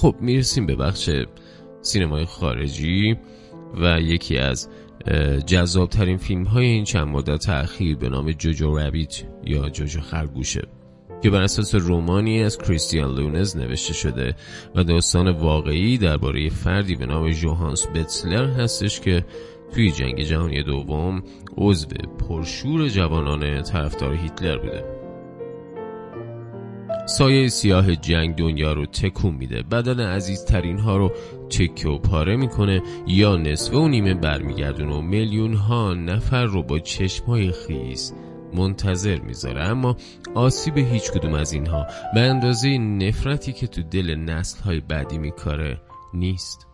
خب 0.00 0.16
می‌رسیم 0.20 0.66
به 0.66 0.76
بخش 0.76 1.10
سینمای 1.82 2.24
خارجی 2.24 3.16
و 3.80 4.00
یکی 4.00 4.38
از 4.38 4.68
جذابترین 5.46 6.16
فیلم 6.16 6.44
های 6.44 6.64
این 6.64 6.84
چند 6.84 7.08
مدت 7.08 7.48
اخیر 7.48 7.96
به 7.96 8.08
نام 8.08 8.32
جوجو 8.32 8.78
رابیت 8.78 9.22
یا 9.44 9.68
جوجو 9.68 10.00
خرگوشه 10.00 10.62
که 11.22 11.30
بر 11.30 11.42
اساس 11.42 11.74
رومانی 11.74 12.42
از 12.42 12.58
کریستیان 12.58 13.14
لونز 13.14 13.56
نوشته 13.56 13.92
شده 13.92 14.34
و 14.74 14.84
داستان 14.84 15.28
واقعی 15.28 15.98
درباره 15.98 16.48
فردی 16.48 16.96
به 16.96 17.06
نام 17.06 17.30
جوهانس 17.30 17.86
بتسلر 17.94 18.46
هستش 18.46 19.00
که 19.00 19.24
توی 19.74 19.90
جنگ 19.90 20.22
جهانی 20.22 20.62
دوم 20.62 21.22
عضو 21.56 21.86
پرشور 22.28 22.88
جوانان 22.88 23.62
طرفدار 23.62 24.14
هیتلر 24.14 24.58
بوده. 24.58 25.09
سایه 27.18 27.48
سیاه 27.48 27.96
جنگ 27.96 28.36
دنیا 28.36 28.72
رو 28.72 28.86
تکون 28.86 29.34
میده. 29.34 29.62
بدن 29.62 30.00
عزیزترین 30.00 30.78
ها 30.78 30.96
رو 30.96 31.12
تکه 31.50 31.88
و 31.88 31.98
پاره 31.98 32.36
می‌کنه 32.36 32.82
یا 33.06 33.36
نصفه 33.36 33.76
و 33.76 33.88
نیمه 33.88 34.14
برمیگردونه 34.14 34.94
و 34.94 35.00
میلیون 35.00 35.54
ها 35.54 35.94
نفر 35.94 36.44
رو 36.44 36.62
با 36.62 36.78
چشمای 36.78 37.52
خیز 37.52 38.12
منتظر 38.54 39.20
می‌ذاره. 39.20 39.62
اما 39.62 39.96
آسیب 40.34 40.78
هیچ 40.78 41.10
کدوم 41.10 41.34
از 41.34 41.52
اینها 41.52 41.86
به 42.14 42.20
اندازه 42.20 42.78
نفرتی 42.78 43.52
که 43.52 43.66
تو 43.66 43.82
دل 43.82 44.14
نسل 44.14 44.62
های 44.62 44.80
بعدی 44.80 45.18
میکاره 45.18 45.80
نیست. 46.14 46.66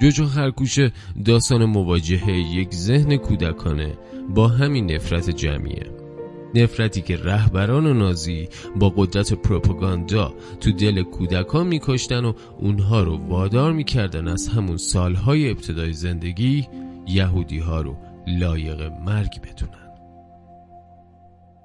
جوجو 0.00 0.26
خرکوشه 0.26 0.92
داستان 1.24 1.64
مواجهه 1.64 2.30
یک 2.30 2.74
ذهن 2.74 3.16
کودکانه 3.16 3.98
با 4.34 4.48
همین 4.48 4.92
نفرت 4.92 5.30
جمعیه. 5.30 6.01
نفرتی 6.54 7.02
که 7.02 7.16
رهبران 7.16 7.98
نازی 7.98 8.48
با 8.76 8.90
قدرت 8.90 9.32
پروپاگاندا 9.32 10.34
تو 10.60 10.72
دل 10.72 11.02
کودکان 11.02 11.66
میکشتن 11.66 12.24
و 12.24 12.32
اونها 12.58 13.02
رو 13.02 13.16
وادار 13.16 13.72
می‌کردن 13.72 14.28
از 14.28 14.48
همون 14.48 14.76
سالهای 14.76 15.50
ابتدای 15.50 15.92
زندگی 15.92 16.68
یهودی 17.08 17.58
ها 17.58 17.80
رو 17.80 17.96
لایق 18.26 18.82
مرگ 18.82 19.40
بدونن. 19.40 19.88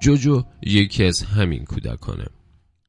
جوجو 0.02 0.44
یکی 0.64 1.04
از 1.04 1.24
همین 1.24 1.66
کودکانه. 1.66 2.26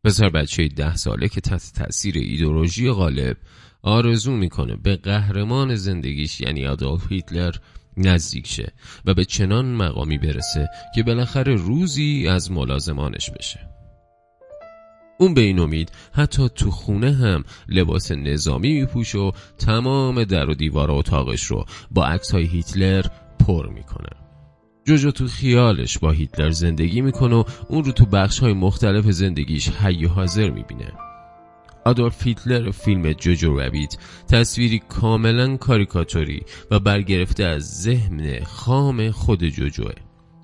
پسر 0.04 0.28
بچه 0.28 0.68
ده 0.68 0.96
ساله 0.96 1.28
که 1.28 1.40
تحت 1.40 1.72
تاثیر 1.74 2.18
ایدولوژی 2.18 2.90
غالب 2.90 3.36
آرزو 3.82 4.32
می‌کنه 4.32 4.76
به 4.76 4.96
قهرمان 4.96 5.74
زندگیش 5.74 6.40
یعنی 6.40 6.66
آدولف 6.66 7.12
هیتلر 7.12 7.54
نزدیک 7.98 8.46
شه 8.46 8.72
و 9.04 9.14
به 9.14 9.24
چنان 9.24 9.66
مقامی 9.66 10.18
برسه 10.18 10.68
که 10.94 11.02
بالاخره 11.02 11.54
روزی 11.54 12.28
از 12.28 12.50
ملازمانش 12.50 13.30
بشه. 13.30 13.60
اون 15.20 15.34
به 15.34 15.40
این 15.40 15.58
امید 15.58 15.92
حتی 16.12 16.48
تو 16.48 16.70
خونه 16.70 17.12
هم 17.12 17.44
لباس 17.68 18.12
نظامی 18.12 18.80
میپوشه 18.80 19.18
و 19.18 19.32
تمام 19.58 20.24
در 20.24 20.50
و 20.50 20.54
دیوار 20.54 20.90
اتاقش 20.90 21.44
رو 21.44 21.64
با 21.90 22.06
عکس 22.06 22.30
های 22.32 22.44
هیتلر 22.44 23.04
پر 23.46 23.68
می‌کنه. 23.68 24.10
جوجو 24.84 25.10
تو 25.10 25.26
خیالش 25.26 25.98
با 25.98 26.10
هیتلر 26.10 26.50
زندگی 26.50 27.00
می‌کنه 27.00 27.34
و 27.36 27.44
اون 27.68 27.84
رو 27.84 27.92
تو 27.92 28.06
بخش 28.06 28.38
های 28.38 28.52
مختلف 28.52 29.10
زندگیش 29.10 29.68
حی 29.68 30.04
حاضر 30.04 30.50
می‌بینه. 30.50 30.92
آدولف 31.88 32.26
هیتلر 32.26 32.70
فیلم 32.70 33.12
جوجو 33.12 33.56
رابیت 33.56 33.96
تصویری 34.28 34.78
کاملا 34.78 35.56
کاریکاتوری 35.56 36.42
و 36.70 36.78
برگرفته 36.78 37.44
از 37.44 37.82
ذهن 37.82 38.44
خام 38.44 39.10
خود 39.10 39.44
جوجوه. 39.44 39.92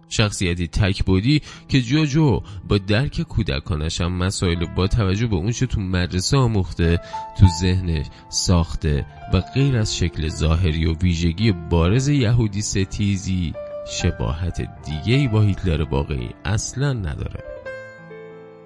شخصیتی 0.09 0.69
تکبودی 0.69 1.43
که 1.69 1.81
جوجو 1.81 2.41
با 2.69 2.79
درک 2.79 3.23
کودکانش 3.23 4.01
هم 4.01 4.13
مسائل 4.13 4.67
با 4.77 4.87
توجه 4.87 5.27
به 5.27 5.37
اونچه 5.37 5.67
تو 5.67 5.81
مدرسه 5.81 6.37
آموخته 6.37 7.01
تو 7.39 7.47
ذهنش 7.61 8.07
ساخته 8.29 9.07
و 9.33 9.41
غیر 9.41 9.77
از 9.77 9.97
شکل 9.97 10.29
ظاهری 10.29 10.87
و 10.87 10.95
ویژگی 10.95 11.53
بارز 11.53 12.09
یهودی 12.09 12.63
ستیزی 12.63 13.53
شباهت 13.91 14.61
دیگه 14.85 15.29
با 15.29 15.41
هیتلر 15.41 15.83
واقعی 15.83 16.31
اصلا 16.45 16.93
نداره. 16.93 17.54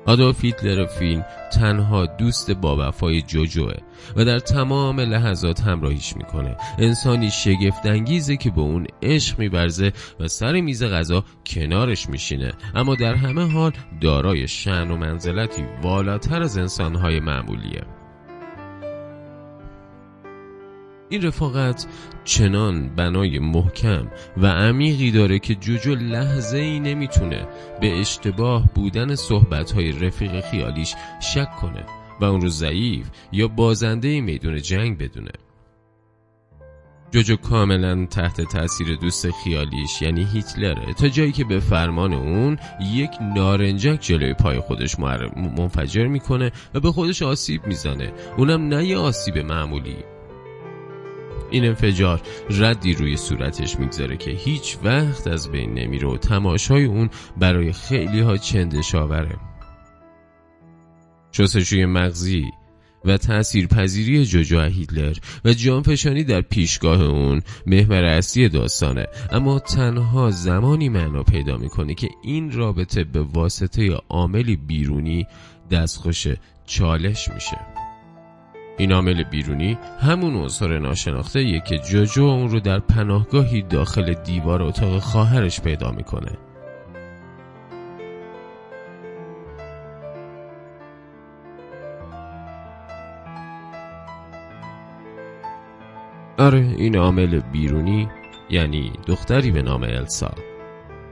آدولف 0.08 0.44
هیتلر 0.44 0.86
فیلم 0.86 1.24
تنها 1.52 2.06
دوست 2.06 2.50
با 2.50 2.88
وفای 2.88 3.22
جوجوه 3.22 3.74
و 4.16 4.24
در 4.24 4.38
تمام 4.38 5.00
لحظات 5.00 5.60
همراهیش 5.60 6.16
می‌کنه. 6.16 6.56
انسانی 6.78 7.30
شگفتانگیزه 7.30 8.36
که 8.36 8.50
به 8.50 8.60
اون 8.60 8.86
عشق 9.02 9.38
میبرزه 9.38 9.92
و 10.20 10.28
سر 10.28 10.60
میز 10.60 10.84
غذا 10.84 11.24
کنارش 11.46 12.08
میشینه. 12.08 12.52
اما 12.74 12.94
در 12.94 13.14
همه 13.14 13.52
حال 13.52 13.72
دارای 14.00 14.48
شن 14.48 14.90
و 14.90 14.96
منزلتی 14.96 15.64
والاتر 15.82 16.42
از 16.42 16.58
انسانهای 16.58 17.20
معمولیه. 17.20 17.97
این 21.08 21.22
رفاقت 21.22 21.86
چنان 22.24 22.88
بنای 22.88 23.38
محکم 23.38 24.08
و 24.36 24.46
عمیقی 24.46 25.10
داره 25.10 25.38
که 25.38 25.54
جوجو 25.54 25.94
لحظه 25.94 26.58
ای 26.58 26.80
نمی‌تونه 26.80 27.46
به 27.80 28.00
اشتباه 28.00 28.68
بودن 28.74 29.14
صحبتهای 29.14 29.92
رفیق 29.92 30.40
خیالیش 30.40 30.94
شک 31.20 31.56
کنه 31.60 31.84
و 32.20 32.24
اون 32.24 32.40
رو 32.40 32.48
ضعیف 32.48 33.10
یا 33.32 33.48
بازنده 33.48 34.20
میدون 34.20 34.62
جنگ 34.62 34.98
بدونه. 34.98 35.32
جوجو 37.10 37.36
کاملا 37.36 38.06
تحت 38.06 38.40
تاثیر 38.40 38.96
دوست 38.96 39.30
خیالیش 39.30 40.02
یعنی 40.02 40.26
هیتلره 40.32 40.94
تا 40.94 41.08
جایی 41.08 41.32
که 41.32 41.44
به 41.44 41.60
فرمان 41.60 42.12
اون 42.12 42.58
یک 42.80 43.10
نارنجک 43.34 44.00
جلوی 44.00 44.34
پای 44.34 44.60
خودش 44.60 44.98
منفجر 45.36 46.06
می‌کنه 46.06 46.52
و 46.74 46.80
به 46.80 46.92
خودش 46.92 47.22
آسیب 47.22 47.66
می‌زنه. 47.66 48.12
اونم 48.36 48.68
نه 48.68 48.86
یه 48.86 48.96
آسیب 48.96 49.38
معمولی. 49.38 49.96
این 51.50 51.64
انفجار 51.64 52.22
ردی 52.50 52.94
روی 52.94 53.16
صورتش 53.16 53.78
می‌گذاره 53.78 54.16
که 54.16 54.30
هیچ 54.30 54.78
وقت 54.84 55.26
از 55.26 55.50
بین 55.50 55.74
نمیره 55.74 56.08
و 56.08 56.16
تماشای 56.16 56.84
اون 56.84 57.10
برای 57.36 57.72
خیلی 57.72 58.20
ها 58.20 58.36
چندشاوره. 58.36 59.36
شستشوی 61.32 61.86
مغزی 61.86 62.44
و 63.04 63.16
تأثیر 63.16 63.66
پذیری 63.66 64.24
جوجو 64.24 64.60
هیتلر 64.60 65.16
و 65.44 65.52
جانفشانی 65.52 66.24
در 66.24 66.40
پیشگاه 66.40 67.02
اون 67.02 67.42
محور 67.66 68.04
اصلی 68.04 68.48
داستانه. 68.48 69.06
اما 69.32 69.58
تنها 69.58 70.30
زمانی 70.30 70.88
معنا 70.88 71.22
پیدا 71.22 71.56
می‌کنه 71.56 71.94
که 71.94 72.08
این 72.22 72.52
رابطه 72.52 73.04
به 73.04 73.20
واسطه 73.20 73.90
عاملی 74.08 74.56
بیرونی 74.56 75.26
دستخوش 75.70 76.26
چالش 76.66 77.28
میشه. 77.28 77.77
این 78.78 78.92
عامل 78.92 79.22
بیرونی 79.22 79.78
همون 80.00 80.36
عنصر 80.36 80.78
ناشناخته 80.78 81.42
یه 81.44 81.60
که 81.60 81.78
جوجو 81.78 82.24
اون 82.24 82.48
رو 82.48 82.60
در 82.60 82.78
پناهگاهی 82.78 83.62
داخل 83.62 84.14
دیوار 84.14 84.62
اتاق 84.62 84.98
خواهرش 84.98 85.60
پیدا 85.60 85.90
می‌کنه. 85.90 86.32
آره 96.38 96.74
این 96.78 96.96
عامل 96.96 97.40
بیرونی 97.40 98.08
یعنی 98.50 98.92
دختری 99.06 99.50
به 99.50 99.62
نام 99.62 99.82
السا. 99.82 100.30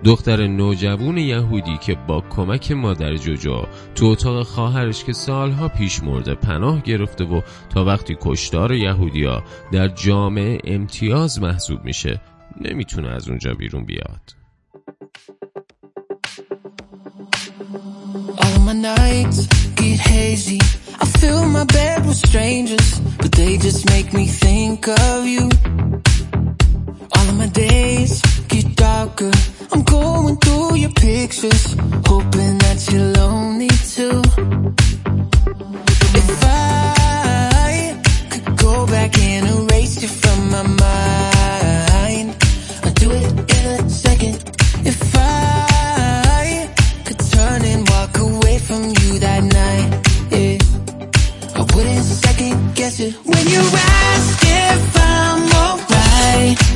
دختر 0.04 0.46
نوجوون 0.46 1.18
یهودی 1.18 1.76
که 1.76 1.94
با 1.94 2.20
کمک 2.20 2.72
مادر 2.72 3.16
جوجو 3.16 3.62
تو 3.94 4.06
اتاق 4.06 4.42
خواهرش 4.42 5.04
که 5.04 5.12
سالها 5.12 5.68
پیش 5.68 6.02
مرده 6.02 6.34
پناه 6.34 6.82
گرفته 6.82 7.24
و 7.24 7.40
تا 7.74 7.84
وقتی 7.84 8.16
کشتار 8.20 8.74
یهودیا 8.74 9.44
در 9.72 9.88
جامعه 9.88 10.58
امتیاز 10.64 11.42
محسوب 11.42 11.84
میشه 11.84 12.20
نمی‌تونه 12.60 13.08
از 13.08 13.28
اونجا 13.28 13.54
بیرون 13.54 13.84
بیاد. 13.84 14.36
I'm 18.38 18.66
second 52.02 52.74
guess 52.74 53.00
it 53.00 53.14
when 53.24 53.46
you 53.48 53.60
ask 53.60 54.38
if 54.42 54.96
I'm 54.96 55.42
alright. 55.54 56.75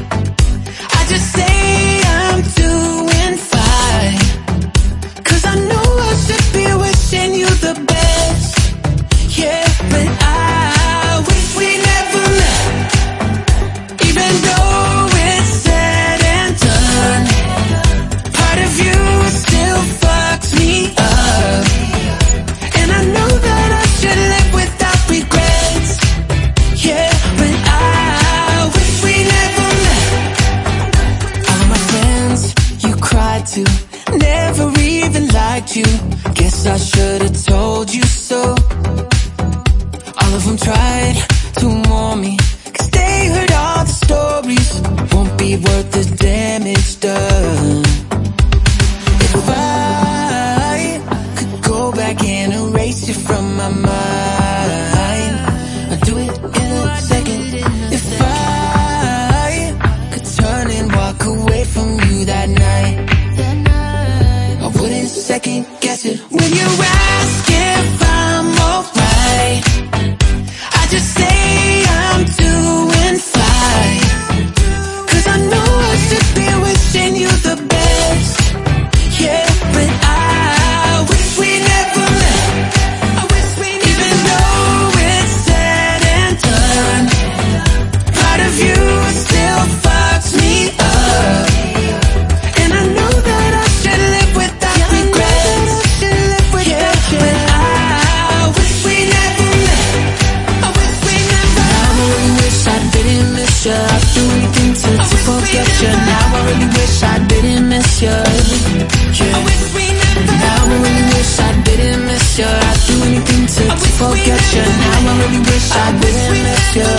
To, 104.98 105.16
forget 105.26 105.68
you 105.82 105.92
Now 106.10 106.36
I 106.36 106.40
really 106.48 106.68
wish 106.78 107.02
I 107.02 107.16
didn't 107.26 107.68
miss 107.68 108.02
you 108.02 108.08
Yeah. 108.08 109.36
I 109.36 109.40
wish 109.44 109.62
we 109.74 109.84
never 110.00 110.22
Now 110.44 110.64
I 110.64 110.76
really 110.84 111.06
wish 111.14 111.32
I 111.38 111.50
didn't 111.68 112.02
miss 112.06 112.38
you 112.38 112.50
I'd 112.68 112.80
do 112.88 112.94
anything 113.08 113.42
to, 113.54 113.62
to 113.80 113.88
forget 114.00 114.42
you 114.54 114.64
Now 114.84 115.10
I 115.10 115.12
really 115.22 115.42
wish 115.50 115.68
I 115.70 115.88
didn't 116.02 116.38
miss 116.46 116.66
you 116.78 116.90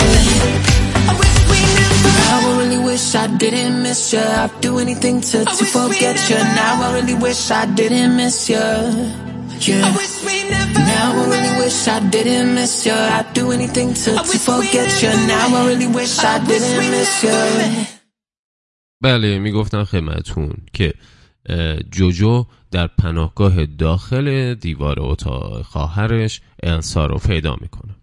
I 1.10 1.12
wish 1.20 1.36
we 1.50 1.60
never 1.78 2.10
Now 2.22 2.38
I 2.48 2.58
really 2.60 2.80
wish 2.84 3.14
I 3.14 3.26
didn't 3.26 3.82
miss 3.82 4.12
you 4.12 4.20
I'd 4.20 4.60
do 4.60 4.78
anything 4.78 5.20
to, 5.20 5.44
to 5.44 5.64
forget 5.64 6.16
you 6.30 6.36
Now 6.36 6.82
I 6.82 6.94
really 6.94 7.14
wish 7.14 7.50
I 7.50 7.66
didn't 7.66 8.16
miss 8.16 8.48
you 8.48 9.31
Yeah 9.68 9.80
Now 10.92 11.12
I 11.12 11.24
really 11.32 11.52
wish 11.62 11.86
I 11.86 12.00
didn't 12.14 12.54
miss 12.54 12.84
you 12.84 12.92
I'd 12.92 13.32
do 13.32 13.52
anything 13.52 13.94
to, 13.94 14.10
to 14.30 14.38
forget 14.50 14.90
you 15.02 15.10
Now 15.28 15.54
I 15.58 15.66
really 15.68 15.86
wish 15.86 16.18
I 16.18 16.38
didn't 16.50 16.90
miss 16.90 17.24
you 17.24 17.86
بله 19.02 19.38
می‌گفتم 19.38 19.84
خدمتون 19.84 20.52
که 20.72 20.94
جوجو 21.90 22.46
در 22.70 22.86
پناهگاه 22.86 23.66
داخل 23.66 24.54
دیوار 24.54 24.96
اتاق 25.00 25.62
خواهرش 25.62 26.40
السا 26.62 27.06
رو 27.06 27.18
پیدا 27.18 27.56
می‌کنه 27.60 27.94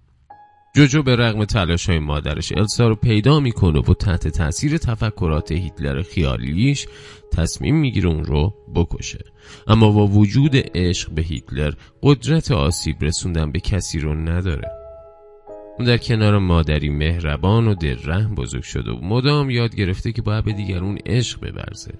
جوجو 0.75 1.03
به 1.03 1.15
رغم 1.15 1.45
تلاش 1.45 1.89
های 1.89 1.99
مادرش 1.99 2.51
السا 2.51 2.87
رو 2.87 2.95
پیدا 2.95 3.39
می‌کنه 3.39 3.79
و 3.79 3.93
تحت 3.93 4.27
تاثیر 4.27 4.77
تفکرات 4.77 5.51
هیتلر 5.51 6.01
خیالیش 6.01 6.87
تصمیم 7.31 7.75
می‌گیره 7.75 8.09
اون 8.09 8.25
رو 8.25 8.53
بکشه. 8.75 9.19
اما 9.67 9.91
با 9.91 10.07
وجود 10.07 10.51
عشق 10.75 11.11
به 11.11 11.21
هیتلر 11.21 11.73
قدرت 12.03 12.51
آسیب 12.51 12.95
رسوندن 13.01 13.51
به 13.51 13.59
کسی 13.59 13.99
رو 13.99 14.15
نداره. 14.15 14.71
اون 15.79 15.87
در 15.87 15.97
کنار 15.97 16.37
مادری 16.37 16.89
مهربان 16.89 17.67
و 17.67 17.75
دلرحم 17.75 18.35
بزرگ 18.35 18.63
شده 18.63 18.91
و 18.91 18.99
مدام 19.01 19.49
یاد 19.49 19.75
گرفته 19.75 20.11
که 20.11 20.21
باید 20.21 20.45
به 20.45 20.53
دیگرون 20.53 20.97
عشق 21.05 21.39
بورزه 21.39 21.93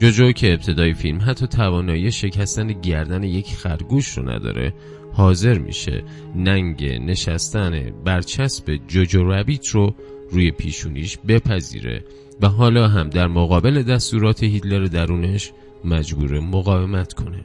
جوجو 0.00 0.32
که 0.32 0.52
ابتدای 0.52 0.94
فیلم 0.94 1.20
حتی 1.26 1.46
توانایی 1.46 2.12
شکستن 2.12 2.66
گردن 2.66 3.22
یک 3.22 3.46
خرگوش 3.46 4.08
رو 4.08 4.30
نداره 4.30 4.74
حاضر 5.20 5.58
میشه 5.58 6.02
ننگ 6.36 6.84
نشستن 6.84 7.90
برچسب 8.04 8.78
جوجو 8.88 9.24
رابیت 9.24 9.68
رو 9.68 9.94
روی 10.30 10.50
پیشونیش 10.50 11.18
بپذیره 11.28 12.04
و 12.42 12.48
حالا 12.48 12.88
هم 12.88 13.10
در 13.10 13.26
مقابل 13.26 13.82
دستورات 13.82 14.42
هیتلر 14.42 14.84
درونش 14.84 15.50
مجبور 15.84 16.40
مقاومت 16.40 17.12
کنه. 17.12 17.44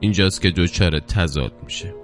اینجاست 0.00 0.42
که 0.42 0.50
دچار 0.50 0.98
تضاد 0.98 1.52
میشه. 1.64 1.94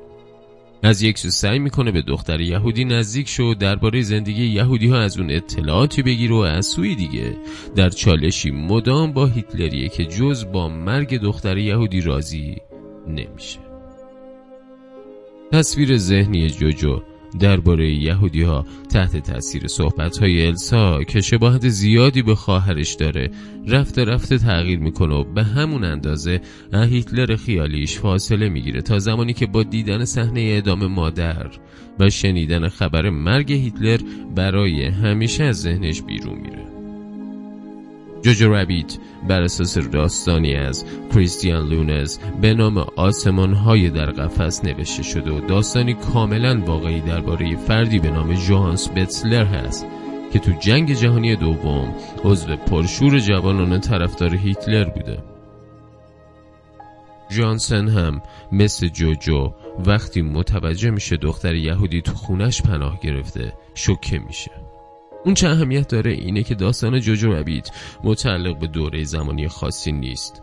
از 0.83 1.03
یک 1.03 1.19
سو 1.19 1.31
سعی 1.31 1.59
می‌کنه 1.59 1.93
به 1.93 2.03
دختر 2.03 2.41
یهودی 2.41 2.85
نزدیک 2.85 3.29
شو 3.29 3.55
درباره 3.59 4.03
زندگی 4.03 4.47
یهودی 4.47 4.89
ها 4.89 5.01
از 5.01 5.19
اون 5.19 5.31
اطلاعاتی 5.31 6.03
بگیره 6.03 6.35
و 6.35 6.39
از 6.39 6.67
سوی 6.67 6.95
دیگه. 6.95 7.37
در 7.77 7.91
چالشی 7.91 8.51
مدام 8.51 9.13
با 9.13 9.27
هیتلریه 9.27 9.89
که 9.89 10.05
جز 10.05 10.45
با 10.53 10.69
مرگ 10.69 11.21
دختر 11.21 11.59
یهودی 11.59 12.01
راضی 12.01 12.57
نمیشه. 13.09 13.70
تصویر 15.53 15.97
ذهنی 15.97 16.51
جوجو 16.51 17.01
درباره 17.41 17.91
یهودی 17.91 18.43
ها 18.43 18.67
تحت 18.93 19.17
تاثیر 19.17 19.67
صحبت 19.67 20.19
های 20.19 20.47
السا 20.47 21.05
که 21.05 21.21
شباهت 21.21 21.69
زیادی 21.69 22.23
به 22.23 22.35
خواهرش 22.35 22.95
داره 22.95 23.31
رفته 23.69 24.05
رفته 24.05 24.39
تغییر 24.39 24.79
می‌کنه 24.79 25.15
و 25.15 25.25
به 25.25 25.45
همون 25.45 25.85
اندازه 25.85 26.41
از 26.73 26.89
هیتلر 26.89 27.37
خیالیش 27.37 27.99
فاصله 27.99 28.49
می‌گیره 28.49 28.83
تا 28.83 28.99
زمانی 28.99 29.33
که 29.33 29.47
با 29.47 29.63
دیدن 29.63 30.05
صحنه 30.05 30.41
اعدام 30.41 30.87
مادر 30.87 31.51
و 31.99 32.11
شنیدن 32.11 32.69
خبر 32.69 33.11
مرگ 33.11 33.53
هیتلر 33.53 34.01
برای 34.37 34.85
همیشه 34.85 35.45
از 35.45 35.61
ذهنش 35.61 36.03
بیرون 36.03 36.39
میره. 36.39 36.80
جوجو 38.23 38.49
رابیت 38.49 38.99
بر 39.29 39.43
اساس 39.43 39.79
داستانی 39.79 40.55
از 40.55 40.85
کریستیان 41.15 41.69
لونز 41.69 42.19
به 42.41 42.55
نام 42.55 42.79
آسمان 42.97 43.53
های 43.53 43.91
در 43.91 44.11
قفس 44.11 44.65
نوشته 44.65 45.03
شده 45.03 45.31
و 45.31 45.41
داستانی 45.41 45.95
کاملا 45.95 46.61
واقعی 46.67 47.01
درباره 47.01 47.57
فردی 47.57 47.99
به 47.99 48.11
نام 48.11 48.35
جوهانس 48.35 48.89
بتسلر 48.89 49.45
هست 49.45 49.87
که 50.33 50.39
تو 50.39 50.53
جنگ 50.61 50.95
جهانی 50.95 51.37
دوم 51.37 51.95
عضو 52.25 52.57
پرشور 52.57 53.19
جوانان 53.19 53.81
طرفدار 53.81 54.35
هیتلر 54.35 54.85
بوده. 54.85 55.19
جانسن 57.31 57.89
هم 57.89 58.23
مثل 58.53 58.89
جوجو 58.89 59.53
وقتی 59.87 60.23
متوجه 60.23 60.91
میشه 60.91 61.17
دختر 61.17 61.55
یهودی 61.55 62.03
تو 62.03 62.15
خونش 62.15 62.63
پناه 62.63 63.01
گرفته 63.01 63.53
شوکه 63.75 64.19
میشه. 64.19 64.70
اون 65.25 65.35
چه 65.35 65.49
اهمیت 65.49 65.89
داره 65.89 66.13
اینه 66.13 66.43
که 66.43 66.55
داستان 66.55 67.01
جوجو 67.01 67.33
ربیت 67.33 67.71
متعلق 68.05 68.59
به 68.59 68.67
دوره 68.67 69.05
زمانی 69.05 69.49
خاصی 69.49 69.93
نیست. 69.93 70.43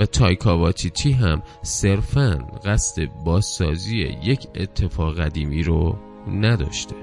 و 0.00 0.06
تایکا 0.06 0.58
واتیتی 0.58 1.12
هم 1.12 1.42
صرفا 1.62 2.38
قصد 2.64 3.04
بازسازی 3.24 3.98
یک 4.22 4.46
اتفاق 4.54 5.20
قدیمی 5.20 5.62
رو 5.62 5.98
نداشته. 6.28 6.96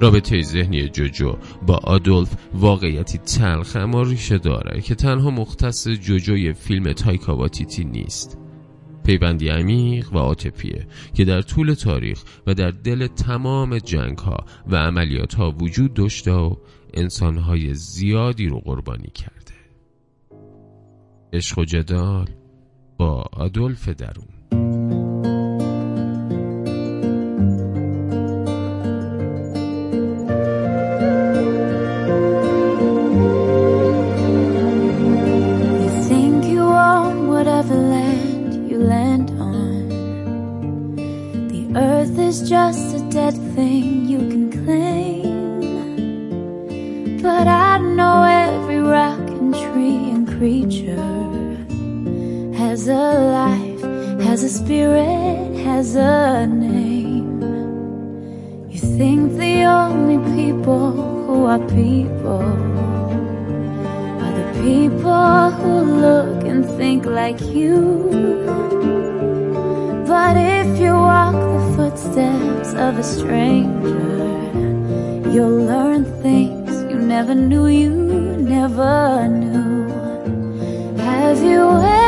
رابطه 0.00 0.42
ذهنی 0.42 0.88
جوجو 0.88 1.36
با 1.66 1.74
آدولف 1.74 2.36
واقعیتی 2.54 3.18
تلخ 3.18 3.76
اما 3.76 4.02
ریشه 4.02 4.38
داره 4.38 4.80
که 4.80 4.94
تنها 4.94 5.30
مختص 5.30 5.88
جوجوی 5.88 6.52
فیلم 6.52 6.92
تایکا 6.92 7.36
واتیتی 7.36 7.84
نیست. 7.84 8.45
پیوندی 9.06 9.48
عمیق 9.48 10.12
و 10.12 10.18
عاطفیه 10.18 10.86
که 11.14 11.24
در 11.24 11.42
طول 11.42 11.74
تاریخ 11.74 12.24
و 12.46 12.54
در 12.54 12.70
دل 12.70 13.06
تمام 13.06 13.78
جنگ 13.78 14.18
ها 14.18 14.36
و 14.66 14.76
عملیات 14.76 15.34
ها 15.34 15.50
وجود 15.50 15.94
داشته 15.94 16.32
و 16.32 16.56
انسان 16.94 17.38
های 17.38 17.74
زیادی 17.74 18.46
رو 18.46 18.60
قربانی 18.60 19.10
کرده. 19.14 19.54
عشق 21.32 21.58
و 21.58 21.64
جدال 21.64 22.28
با 22.98 23.24
آدولف 23.32 23.88
درون 23.88 24.35
is 42.26 42.48
just 42.48 42.96
a 42.96 43.00
dead 43.08 43.34
thing 43.54 44.08
you 44.08 44.18
can 44.18 44.50
claim. 44.64 45.62
But 47.22 47.46
I 47.46 47.78
know 47.78 48.24
every 48.24 48.80
rock 48.80 49.20
and 49.40 49.54
tree 49.54 50.10
and 50.14 50.26
creature 50.26 51.12
has 52.58 52.88
a 52.88 53.06
life, 53.40 53.82
has 54.26 54.42
a 54.42 54.48
spirit, 54.48 55.54
has 55.68 55.94
a 55.94 56.48
name. 56.48 57.42
You 58.70 58.80
think 58.98 59.36
the 59.38 59.62
only 59.62 60.18
people 60.34 60.90
who 61.26 61.46
are 61.46 61.64
people 61.80 62.48
are 64.24 64.34
the 64.40 64.48
people 64.64 65.50
who 65.58 65.74
look 66.06 66.44
and 66.44 66.64
think 66.76 67.06
like 67.06 67.40
you. 67.40 67.76
But 70.08 70.36
if 70.36 70.80
you 70.80 71.05
of 72.78 72.98
a 72.98 73.02
stranger. 73.02 74.26
You'll 75.32 75.64
learn 75.64 76.04
things 76.22 76.70
you 76.90 76.98
never 76.98 77.34
knew 77.34 77.66
you 77.68 77.90
never 77.90 79.28
knew. 79.28 79.88
Have 80.98 81.42
you 81.42 81.62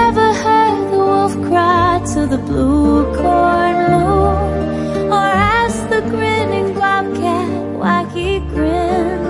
ever 0.04 0.32
heard 0.44 0.92
the 0.92 0.98
wolf 0.98 1.32
cry 1.48 2.02
to 2.12 2.26
the 2.26 2.38
blue 2.38 3.04
corn 3.16 3.76
moon? 3.92 5.10
Or 5.10 5.30
ask 5.56 5.78
the 5.88 6.02
grinning 6.02 6.74
bobcat 6.74 7.50
why 7.80 8.04
he 8.14 8.40
grinned? 8.40 9.26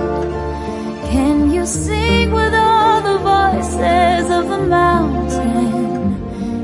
Can 1.09 1.51
you 1.51 1.65
sing 1.65 2.31
with 2.31 2.53
all 2.53 3.01
the 3.01 3.17
voices 3.33 4.29
of 4.29 4.49
the 4.49 4.61
mountain? 4.67 6.19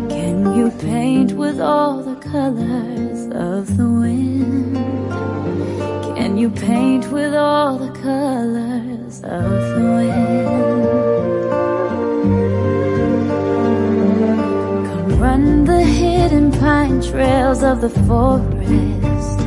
Can 0.10 0.53
you 0.53 0.70
paint 0.79 1.32
with 1.32 1.62
all 1.62 2.03
the 2.03 2.15
colors 2.15 3.22
of 3.32 3.77
the 3.77 3.89
wind? 3.89 4.35
You 6.46 6.52
paint 6.52 7.12
with 7.12 7.34
all 7.34 7.80
the 7.80 7.92
colors 8.02 9.16
of 9.24 9.50
the 9.74 9.82
wind? 9.98 10.86
Come 14.88 15.20
run 15.20 15.66
the 15.66 15.84
hidden 15.84 16.52
pine 16.52 17.02
trails 17.02 17.64
of 17.64 17.82
the 17.82 17.90
forest. 17.90 19.40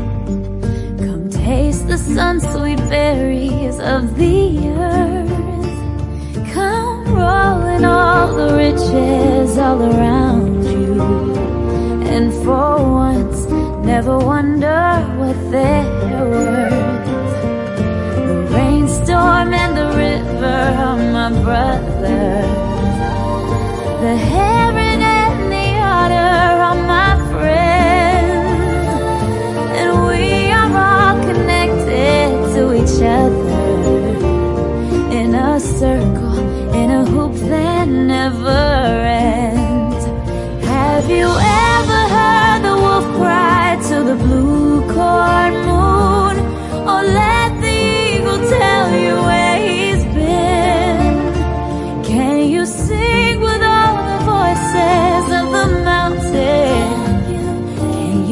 Come 1.06 1.30
taste 1.30 1.86
the 1.86 1.98
sun 1.98 2.40
sweet 2.40 2.80
berries 2.90 3.78
of 3.78 4.16
the 4.16 4.68
earth. 4.70 6.52
Come 6.52 7.14
roll 7.14 7.62
in 7.76 7.84
all 7.84 8.34
the 8.34 8.56
riches 8.56 9.56
all 9.56 9.80
around 9.80 10.64
you. 10.64 11.00
And 12.10 12.32
for 12.42 12.74
once, 12.92 13.46
never 13.86 14.18
wonder 14.18 15.00
what 15.16 15.36
they're 15.52 16.28
worth. 16.28 16.77
My 21.30 21.42
brothers. 21.42 22.46
The 24.00 24.16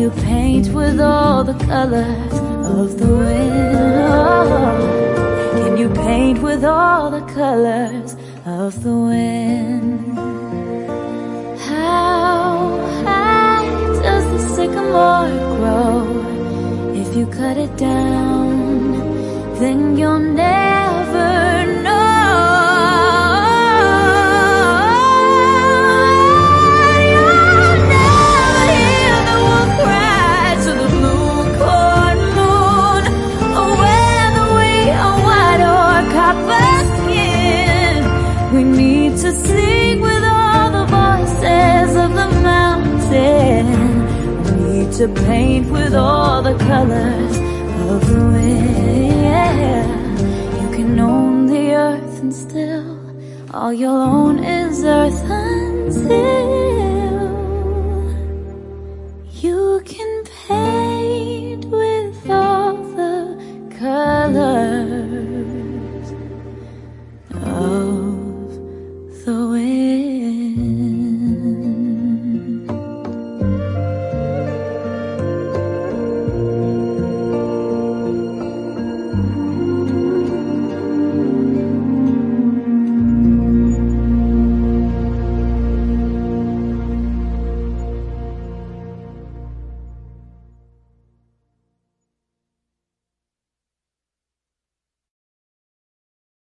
you 0.07 0.13
paint 0.23 0.69
with 0.73 1.01
all 1.01 1.43
the 1.43 1.59
colors 1.65 2.35
of 2.79 2.97
the 2.97 3.09
wind? 3.09 4.39
Can 5.59 5.77
you 5.77 5.89
paint 5.89 6.41
with 6.43 6.65
all 6.65 7.11
the 7.11 7.23
colors 7.35 8.15
of 8.45 8.85
the 8.85 8.97
wind? 9.09 10.17
How 11.59 12.79
high 13.05 13.67
does 14.05 14.25
the 14.35 14.43
sycamore 14.55 15.33
grow? 15.57 16.93
If 17.03 17.17
you 17.17 17.27
cut 17.27 17.57
it 17.57 17.77
down, 17.77 18.93
then 19.59 19.97
you'll 19.99 20.21
never 20.21 20.66
to 44.97 45.09
paint 45.09 45.71
with 45.71 45.95
all 45.95 46.41
the 46.41 46.57
colors 46.57 47.37
of 47.91 48.09
the 48.09 48.25
wind. 48.33 50.19
You 50.63 50.71
can 50.75 50.99
own 50.99 51.45
the 51.45 51.75
earth 51.75 52.21
and 52.21 52.35
still 52.35 52.99
all 53.53 53.75
you'll 53.75 53.95
own 53.95 54.43
is 54.43 54.83
earth 54.85 55.23
until 55.23 56.76